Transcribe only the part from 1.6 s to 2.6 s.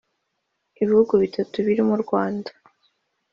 birimo u Rwanda